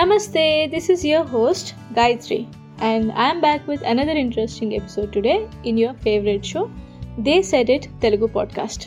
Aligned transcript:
Namaste, 0.00 0.70
this 0.70 0.88
is 0.88 1.04
your 1.04 1.24
host 1.24 1.74
Gayatri, 1.92 2.46
and 2.80 3.12
I'm 3.14 3.38
back 3.38 3.66
with 3.66 3.82
another 3.82 4.12
interesting 4.12 4.74
episode 4.74 5.12
today 5.12 5.46
in 5.64 5.76
your 5.76 5.92
favorite 5.94 6.46
show, 6.46 6.70
They 7.18 7.42
Said 7.42 7.68
It 7.68 7.84
Telugu 8.00 8.28
podcast. 8.36 8.80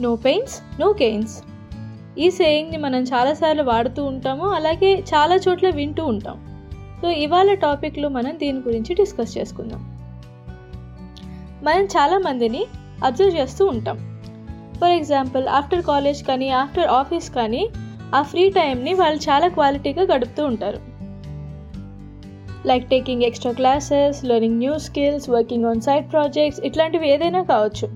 No 0.00 0.10
pains 0.16 0.54
no 0.80 0.88
gains 0.92 1.34
ఈ 2.18 2.30
సేయింగ్ని 2.30 2.78
మనం 2.78 3.02
చాలాసార్లు 3.02 3.62
వాడుతూ 3.62 4.04
ఉంటాము 4.04 4.46
అలాగే 4.48 4.90
చాలా 5.12 5.36
చోట్ల 5.36 5.70
వింటూ 5.70 6.04
ఉంటాం 6.04 6.38
సో 7.02 7.10
ఇవాళ 7.24 7.54
టాపిక్లో 7.54 8.08
మనం 8.08 8.34
దీని 8.38 8.58
గురించి 8.58 8.94
డిస్కస్ 8.94 9.38
చేసుకుందాం 9.38 9.82
మనం 11.62 11.86
చాలామందిని 11.96 12.62
అబ్జర్వ్ 13.04 13.36
చేస్తూ 13.36 13.66
ఉంటాం 13.66 14.00
ఫర్ 14.80 14.96
ఎగ్జాంపుల్ 14.98 15.46
ఆఫ్టర్ 15.60 15.84
కాలేజ్ 15.84 16.22
కానీ 16.24 16.50
ఆఫ్టర్ 16.62 16.90
ఆఫీస్ 17.00 17.30
కానీ 17.30 17.62
ఆ 18.14 18.22
ఫ్రీ 18.22 18.50
టైంని 18.50 18.94
వాళ్ళు 18.94 19.20
చాలా 19.20 19.48
క్వాలిటీగా 19.48 20.02
గడుపుతూ 20.02 20.46
ఉంటారు. 20.46 20.78
Like 22.66 22.88
taking 22.88 23.22
extra 23.22 23.52
classes 23.52 24.24
learning 24.24 24.58
new 24.58 24.78
skills 24.78 25.30
working 25.30 25.64
on 25.64 25.80
side 25.80 26.12
projects 26.12 26.66
ఇట్లాంటివి 26.66 27.10
ఏదైనా 27.10 27.42
కావచ్చు. 27.42 27.88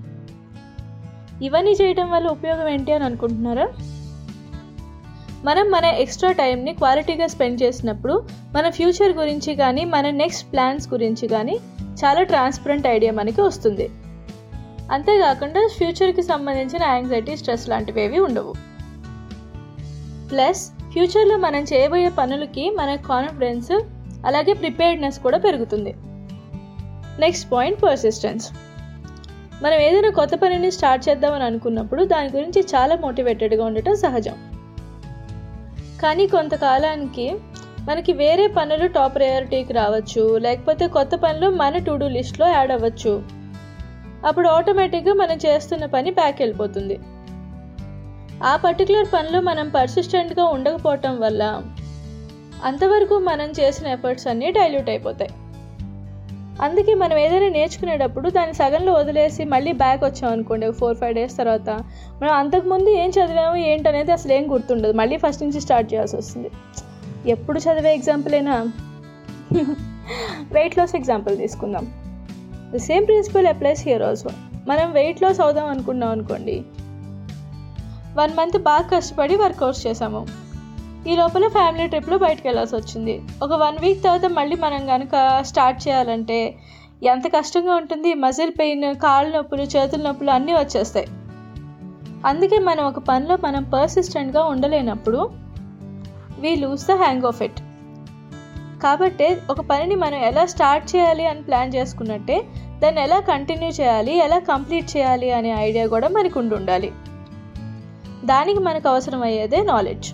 ఇవన్నీ 1.45 1.71
చేయడం 1.71 2.11
వల్ల 2.11 2.27
ఉపయోగం 2.27 2.67
ఏంటి 2.67 2.91
అని 2.91 3.03
అనుకుంటున్నారా? 3.03 3.67
మనం 5.43 5.71
మన 5.71 5.85
ఎక్స్ట్రా 5.85 6.31
టైంని 6.31 6.73
క్వాలిటీగా 6.73 7.27
స్పెండ్ 7.27 7.63
చేసినప్పుడు 7.63 8.23
మన 8.55 8.69
ఫ్యూచర్ 8.69 9.11
గురించి 9.11 9.55
కానీ 9.55 9.85
మన 9.85 10.09
నెక్స్ట్ 10.09 10.51
ప్లాన్స్ 10.51 10.89
గురించి 10.93 11.27
కానీ 11.27 11.59
చాలా 12.05 12.23
ట్రాన్స్పరెంట్ 12.23 12.87
ఐడియా 12.87 13.11
మనకి 13.11 13.41
వస్తుంది. 13.41 13.89
అంతేకాకుండా 14.91 15.69
ఫ్యూచర్కి 15.77 16.21
సంబంధించిన 16.21 16.83
యాంగ్జైటీ 16.83 17.37
స్ట్రెస్ 17.37 17.69
లాంటివి 17.69 18.03
ఏవి 18.03 18.19
ఉండవు. 18.19 18.74
ప్లస్ 20.35 20.71
ఫ్యూచర్లో 20.93 21.37
మనం 21.37 21.63
చేయబోయే 21.63 22.09
పనులకి 22.09 22.69
మన 22.69 22.95
కాన్ఫిడెన్స్ 22.95 23.71
అలాగే 24.25 24.53
ప్రిపేర్డ్నెస్ 24.53 25.19
కూడా 25.19 25.37
పెరుగుతుంది. 25.37 25.95
నెక్స్ట్ 27.19 27.51
పాయింట్ 27.51 27.83
పర్సిస్టెన్స్ 27.83 28.45
మనం 29.63 29.77
ఏదైనా 29.79 30.09
కొత్త 30.09 30.35
పనిని 30.35 30.71
స్టార్ట్ 30.71 31.09
చేద్దామని 31.09 31.43
అనుకున్నప్పుడు 31.43 32.03
దాని 32.03 32.29
గురించి 32.29 32.61
చాలా 32.61 32.95
మోటివేటెడ్గా 32.95 33.65
ఉండటం 33.65 33.95
సహజం. 33.95 34.35
కానీ 36.01 36.27
కొంతకాలానికి 36.27 37.35
మనకి 37.89 38.13
వేరే 38.13 38.47
పనులు 38.47 38.87
టాప్ 38.87 39.15
ప్రయారిటీకి 39.15 39.73
రావచ్చు 39.73 40.37
లేకపోతే 40.37 40.87
కొత్త 40.87 41.15
పనులు 41.15 41.49
మన 41.49 41.77
టు 41.77 41.95
డూ 41.95 42.07
లిస్ట్లో 42.07 42.47
యాడ్ 42.47 42.71
అవ్వచ్చు. 42.71 43.23
అప్పుడు 44.27 44.47
ఆటోమేటిక్గా 44.47 45.13
మనం 45.13 45.37
చేస్తున్న 45.45 45.85
పని 45.85 46.11
బ్యాక్ 46.11 46.41
వెళ్ళిపోతుంది. 46.41 46.99
ఆ 48.45 48.55
పర్టికులర్ 48.55 49.07
పనిలో 49.13 49.39
మనం 49.41 49.67
పర్సిస్టెంట్గా 49.69 50.43
ఉండకపోవటం 50.45 51.13
వల్ల 51.19 51.43
అంతవరకు 52.63 53.15
మనం 53.19 53.49
చేసిన 53.59 53.87
ఎఫర్ట్స్ 53.87 54.27
అన్నీ 54.27 54.49
డైల్యూట్ 54.51 54.89
అయిపోతాయి. 54.89 55.31
అందుకే 56.61 56.93
మనం 56.93 57.17
ఏదైనా 57.17 57.49
నేర్చుకునేటప్పుడు 57.49 58.29
దాన్ని 58.29 58.53
సగంలో 58.53 58.93
వదిలేసి 58.93 59.43
మళ్ళీ 59.43 59.71
బ్యాక్ 59.71 60.03
వచ్చాం 60.03 60.31
అనుకోండి 60.31 60.71
ఫోర్ 60.71 60.97
ఫైవ్ 60.97 61.15
డేస్ 61.15 61.37
తర్వాత 61.37 61.69
మనం 62.21 62.33
అంతకుముందు 62.33 62.89
ఏం 62.89 63.09
చదివాము 63.09 63.55
ఏంటనేది 63.71 64.11
అసలు 64.11 64.33
ఏం 64.33 64.45
గుర్తుండదు. 64.53 64.93
మళ్ళీ 64.93 65.17
ఫస్ట్ 65.17 65.43
నుంచి 65.43 65.61
స్టార్ట్ 65.61 65.89
చేయాల్సి 65.93 66.15
వస్తుంది. 66.15 66.51
ఎప్పుడు 67.31 67.59
చదివే 67.59 67.93
ఎగ్జాంపుల్ 67.93 68.33
అయినా 68.33 68.55
వెయిట్ 70.51 70.77
లాస్ 70.77 70.95
ఎగ్జాంపుల్ 70.95 71.37
తీసుకుందాం. 71.37 71.85
The 72.73 72.77
same 72.77 73.05
principle 73.07 73.47
applies 73.47 73.83
here 73.87 74.03
also 74.03 74.29
మనం 74.67 74.87
వెయిట్ 74.91 75.21
లాస్ 75.23 75.39
అవుదాం 75.39 75.67
అనుకున్నాం 75.67 76.09
అనుకోండి 76.09 76.57
వన్ 78.17 78.33
మంత్ 78.37 78.57
బాగా 78.57 78.87
కష్టపడి 78.87 79.35
వర్కౌట్స్ 79.35 79.87
చేసాము 79.87 80.21
ఈ 81.07 81.15
లోపల 81.15 81.47
ఫ్యామిలీ 81.47 81.87
ట్రిప్లో 81.87 82.17
బయటకు 82.17 82.47
వెళ్ళాల్సి 82.47 82.75
వచ్చింది 82.75 83.15
ఒక 83.43 83.53
వన్ 83.53 83.77
వీక్ 83.81 84.03
తర్వాత 84.03 84.25
మళ్ళీ 84.25 84.55
మనం 84.55 84.85
కనుక 84.85 85.15
స్టార్ట్ 85.41 85.87
చేయాలంటే 85.87 86.37
ఎంత 87.03 87.27
కష్టంగా 87.27 87.75
ఉంటుంది 87.75 88.13
మజిల్ 88.13 88.51
పెయిన్ 88.59 88.95
కాళ్ళ 88.95 89.35
నొప్పులు 89.35 89.61
చేతుల 89.61 90.01
నొప్పులు 90.01 90.31
అన్నీ 90.31 90.53
వచ్చేస్తాయి. 90.53 91.07
అందుకే 92.25 92.59
మనం 92.59 92.83
ఒక 92.85 92.99
పనిలో 92.99 93.37
మనం 93.43 93.63
పర్సిస్టెంట్గా 93.63 94.43
ఉండలేనప్పుడు 94.43 95.29
we 96.39 96.55
lose 96.55 96.85
the 96.85 96.91
hang 96.91 97.25
of 97.25 97.41
it 97.41 97.59
కాబట్టి 98.83 99.37
ఒక 99.49 99.61
పనిని 99.61 99.95
మనం 99.95 100.19
ఎలా 100.19 100.45
స్టార్ట్ 100.45 100.95
చేయాలి 100.95 101.25
అని 101.27 101.41
ప్లాన్ 101.41 101.75
చేసుకున్నట్టే 101.75 102.37
దాన్ని 102.79 103.01
ఎలా 103.01 103.19
కంటిన్యూ 103.19 103.69
చేయాలి 103.69 104.15
ఎలా 104.17 104.39
కంప్లీట్ 104.39 104.97
చేయాలి 104.97 105.31
అనే 105.31 105.51
ఐడియా 105.57 105.85
కూడా 105.87 106.07
మనకు 106.07 106.39
ఉండి 106.39 106.55
ఉండాలి. 106.55 106.91
దానికి 108.30 108.60
మనకు 108.68 108.86
అవసరం 108.92 109.22
అయ్యేదే 109.28 109.60
knowledge 109.72 110.08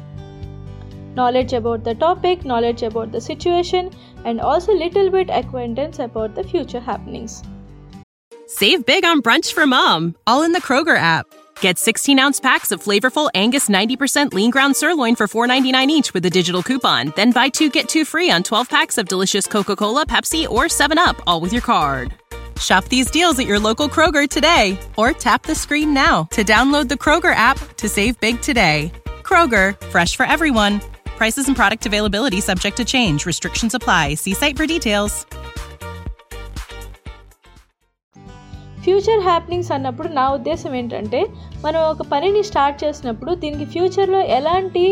knowledge 1.20 1.52
about 1.60 1.82
the 1.88 1.92
topic 2.04 2.40
knowledge 2.52 2.82
about 2.88 3.12
the 3.16 3.20
situation 3.30 3.88
and 4.28 4.40
also 4.50 4.72
little 4.84 5.10
bit 5.16 5.32
acquaintance 5.40 6.00
about 6.08 6.34
the 6.40 6.48
future 6.52 6.86
happenings 6.90 7.38
Save 8.48 8.86
big 8.86 9.04
on 9.04 9.20
brunch 9.20 9.52
for 9.52 9.66
mom, 9.66 10.02
all 10.26 10.42
in 10.42 10.52
the 10.52 10.60
Kroger 10.60 10.96
app. 10.96 11.26
Get 11.60 11.78
16 11.78 12.18
ounce 12.18 12.38
packs 12.40 12.70
of 12.70 12.82
flavorful 12.82 13.28
Angus 13.34 13.68
90% 13.68 14.32
lean 14.32 14.50
ground 14.50 14.76
sirloin 14.76 15.14
for 15.14 15.26
$4.99 15.26 15.88
each 15.88 16.14
with 16.14 16.24
a 16.26 16.30
digital 16.30 16.62
coupon. 16.62 17.12
Then 17.16 17.32
buy 17.32 17.48
two 17.50 17.70
get 17.70 17.88
two 17.88 18.04
free 18.04 18.30
on 18.30 18.42
12 18.42 18.68
packs 18.68 18.98
of 18.98 19.08
delicious 19.08 19.46
Coca 19.46 19.74
Cola, 19.74 20.06
Pepsi, 20.06 20.48
or 20.48 20.64
7UP, 20.66 21.20
all 21.26 21.40
with 21.40 21.52
your 21.52 21.62
card. 21.62 22.14
Shop 22.60 22.84
these 22.86 23.10
deals 23.10 23.38
at 23.38 23.46
your 23.46 23.58
local 23.60 23.88
Kroger 23.88 24.28
today 24.28 24.66
or 24.96 25.12
tap 25.14 25.42
the 25.42 25.54
screen 25.54 25.92
now 25.94 26.24
to 26.32 26.42
download 26.44 26.88
the 26.88 26.94
Kroger 26.96 27.34
app 27.42 27.58
to 27.76 27.88
save 27.88 28.18
big 28.18 28.40
today. 28.40 28.78
Kroger, 29.22 29.66
fresh 29.86 30.16
for 30.16 30.26
everyone. 30.26 30.76
Prices 31.16 31.46
and 31.46 31.56
product 31.56 31.84
availability 31.84 32.40
subject 32.40 32.76
to 32.76 32.84
change. 32.86 33.26
Restrictions 33.26 33.74
apply. 33.74 34.14
See 34.16 34.34
site 34.34 34.56
for 34.56 34.66
details. 34.68 35.14
Future 38.84 39.22
happenings 39.22 39.70
అన్నప్పుడు 39.72 40.08
నా 40.18 40.24
ఉద్దేశం 40.34 40.72
ఏంటంటే 40.74 41.20
మనం 41.64 41.80
ఒక 41.92 42.02
పనిని 42.12 42.42
start 42.42 42.76
చేసినప్పుడు 42.84 43.32
దీనికి 43.42 43.66
ఫ్యూచర్లో 43.72 44.20
ఎలాంటి 44.36 44.84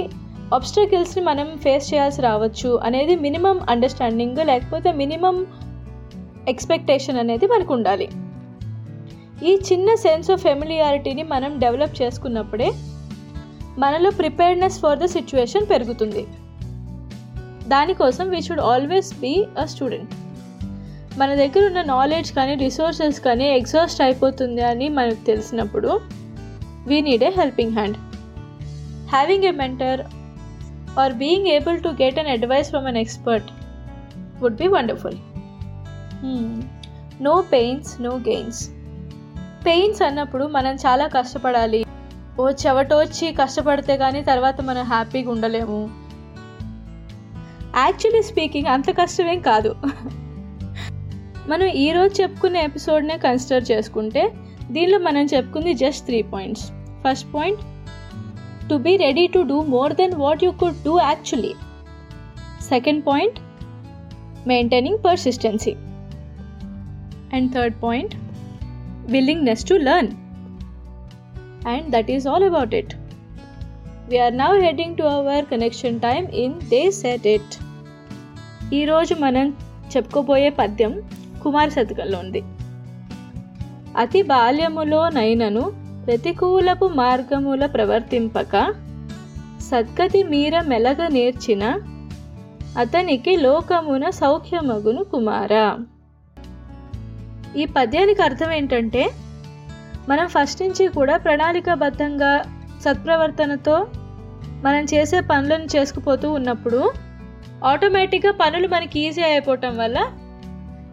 ఆబ్స్టకిల్స్ని 0.56 1.22
మనం 1.28 1.46
ఫేస్ 1.64 1.86
చేయాల్సి 1.90 2.20
రావచ్చు 2.28 2.70
అనేది 2.86 3.14
మినిమం 3.26 3.58
అండర్స్టాండింగ్ 3.72 4.40
లేకపోతే 4.50 4.92
మినిమం 5.02 5.36
ఎక్స్పెక్టేషన్ 6.47 7.19
అనేది 7.19 7.47
మనకు 7.47 7.73
ఉండాలి 7.73 8.09
ఈ 9.45 9.59
చిన్న 9.73 9.95
సెన్స్ 9.95 10.31
ఆఫ్ 10.31 10.41
ఫెమిలియారిటీని 10.41 11.23
మనం 11.23 11.59
డెవలప్ 11.59 12.01
చేసుకున్నప్పుడే 12.01 12.71
మనలో 13.77 14.09
ప్రిపేర్డ్నెస్ 14.09 14.79
ఫర్ 14.79 14.99
ద 14.99 15.05
సిచ్యువేషన్ 15.05 15.65
పెరుగుతుంది. 15.69 16.27
దానికోసం 17.67 18.29
we 18.29 18.41
should 18.41 18.59
always 18.59 19.19
be 19.19 19.45
a 19.59 19.65
student 19.65 20.13
మన 21.19 21.35
దగ్గర 21.35 21.65
ఉన్న 21.65 21.81
నాలెడ్జ్ 21.81 22.31
కానీ 22.31 22.55
రిసోర్సెస్ 22.55 23.19
కానీ 23.19 23.57
ఎగ్జాస్ట్ 23.57 24.01
అయిపోతుంది 24.01 24.61
అని 24.61 24.89
మనకు 24.89 25.25
తెలిసినప్పుడు 25.25 25.99
we 26.87 27.01
need 27.01 27.23
a 27.23 27.29
helping 27.29 27.71
hand 27.71 27.97
having 29.09 29.43
a 29.43 29.51
mentor 29.51 30.01
or 30.99 31.13
being 31.13 31.47
able 31.47 31.83
to 31.83 31.89
get 31.89 32.19
an 32.19 32.27
advice 32.27 32.69
from 32.69 32.85
an 32.85 32.97
expert 32.97 33.51
would 34.43 34.55
be 34.55 34.67
wonderful 34.67 35.17
no 37.21 37.45
pains 37.53 38.01
no 38.01 38.11
gains 38.15 38.69
pains 39.65 40.01
అన్నప్పుడు 40.01 40.45
మనం 40.45 40.75
చాలా 40.75 41.07
కష్టపడాలి. 41.07 41.85
ఓ 42.39 42.49
చెవటోచ్చి 42.49 43.33
కష్టపడితే 43.33 43.97
కానీ 43.97 44.21
తర్వాత 44.21 44.61
మనం 44.61 44.83
హ్యాపీగా 44.83 45.31
ఉండలేము. 45.31 45.89
యాక్చువల్లీ 47.77 48.23
స్పీకింగ్ 48.23 48.67
అంత 48.67 48.89
కష్టమేం 48.91 49.39
కాదు. 49.39 49.75
మనం 51.47 51.67
ఈరోజు 51.67 52.21
చెప్పుకునే 52.21 52.63
ఎపిసోడ్నే 52.63 53.17
కన్సిడర్ 53.17 53.71
చేసుకుంటే 53.71 54.31
దీనిలో 54.71 54.99
మనం 54.99 55.25
చెప్పుకుంది 55.25 55.73
just 55.73 56.05
three 56.05 56.21
points 56.21 56.65
first 57.07 57.33
point 57.33 57.59
to 58.69 58.75
be 58.75 58.97
ready 58.97 59.27
to 59.27 59.39
do 59.39 59.61
more 59.61 59.93
than 59.93 60.13
what 60.15 60.43
you 60.43 60.51
could 60.51 60.83
do 60.83 60.99
actually 60.99 61.53
second 62.69 63.03
point 63.07 63.39
maintaining 64.47 64.97
persistency 65.05 65.75
and 67.33 67.49
third 67.53 67.77
point 67.83 68.15
willingness 69.07 69.61
to 69.63 69.75
learn. 69.79 70.07
And 71.65 71.85
that 71.91 72.09
is 72.09 72.25
all 72.25 72.43
about 72.43 72.73
it. 72.73 72.89
We 74.09 74.19
are 74.19 74.33
now 74.33 74.51
heading 74.61 74.91
to 74.95 75.05
our 75.07 75.41
connection 75.43 75.99
time 75.99 76.25
in 76.43 76.51
They 76.71 76.85
Said 76.99 77.25
It. 77.27 77.47
ఈరోజు 78.73 79.13
మనం 79.15 79.47
చెప్పుకోబోయే 79.93 80.49
పద్యం 80.59 80.93
కుమార్ 81.43 81.71
శతకంలో 81.71 82.17
ఉంది 82.19 82.41
అతి 83.97 84.21
బాల్యములో 84.23 85.01
నైనను 85.09 85.63
ప్రతికూలపు 86.05 86.87
మార్గముల 86.99 87.65
ప్రవర్తింపక 87.67 88.53
సద్గతి 89.69 90.21
మీర 90.23 90.55
మెలగ 90.67 91.07
నేర్చిన 91.07 91.63
అతనికి 92.77 93.33
లోకమున 93.37 94.05
సౌఖ్యమగును 94.21 95.03
కుమార 95.03 95.53
ఈ 97.57 97.65
పద్యానికి 97.65 98.21
అర్థం 98.21 98.51
ఏంటంటే 98.51 99.11
మనం 100.09 100.27
ఫస్ట్ 100.27 100.61
నుంచి 100.61 100.87
కూడా 100.87 101.17
ప్రణాళికాబద్ధంగా 101.17 102.43
సత్ప్రవర్తనతో 102.85 103.87
మనం 104.63 104.83
చేసే 104.83 105.19
పనులను 105.19 105.67
చేసుకుపోతూ 105.75 106.31
ఉన్నప్పుడు 106.31 106.91
ఆటోమేటిక్గా 107.65 108.31
పనులు 108.31 108.67
మనకి 108.67 108.99
ఈజీ 108.99 109.21
అయిపోవటం 109.21 109.77
వల్ల 109.77 109.97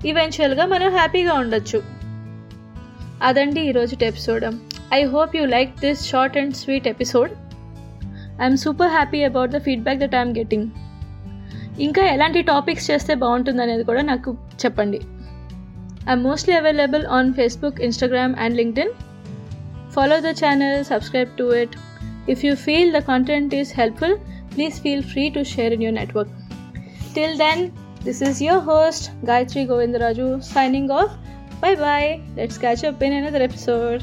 ఈవెన్చువల్గా 0.06 0.66
మనం 0.66 0.90
హ్యాపీగా 0.90 1.34
ఉండొచ్చు. 1.34 1.82
అదండి 3.22 3.60
ఈరోజు 3.60 4.04
episode 4.04 4.44
I 4.94 5.04
hope 5.04 5.36
you 5.36 5.44
like 5.44 5.80
this 5.80 6.08
short 6.08 6.38
and 6.38 6.54
sweet 6.54 6.88
episode 6.88 7.30
I'm 8.42 8.56
super 8.56 8.90
happy 8.90 9.24
about 9.24 9.50
the 9.50 9.58
feedback 9.58 9.98
that 9.98 10.14
I'm 10.14 10.38
getting 10.38 10.68
ఇంకా 11.80 12.04
ఎలాంటి 12.06 12.42
టాపిక్స్ 12.42 12.90
చేస్తే 12.90 13.14
బాగుంటుంది 13.14 13.62
అనేది 13.62 13.84
కూడా 13.84 14.02
నాకు 14.02 14.36
చెప్పండి. 14.64 15.00
I'm 16.06 16.22
mostly 16.22 16.54
available 16.54 17.06
on 17.06 17.34
Facebook, 17.34 17.80
Instagram, 17.80 18.34
and 18.36 18.54
LinkedIn. 18.54 18.94
Follow 19.90 20.20
the 20.20 20.34
channel, 20.34 20.84
subscribe 20.84 21.36
to 21.36 21.50
it. 21.50 21.74
If 22.26 22.44
you 22.44 22.56
feel 22.56 22.92
the 22.92 23.02
content 23.02 23.52
is 23.52 23.70
helpful, 23.70 24.20
please 24.50 24.78
feel 24.78 25.02
free 25.02 25.30
to 25.30 25.44
share 25.44 25.72
in 25.72 25.80
your 25.80 25.92
network. 25.92 26.28
Till 27.14 27.36
then, 27.36 27.72
this 28.02 28.22
is 28.22 28.40
your 28.40 28.60
host, 28.60 29.10
Gayatri 29.24 29.66
Govindaraju, 29.66 30.44
signing 30.44 30.90
off. 30.90 31.16
Bye 31.60 31.76
bye. 31.76 32.20
Let's 32.36 32.58
catch 32.58 32.84
up 32.84 33.02
in 33.02 33.12
another 33.12 33.42
episode. 33.42 34.02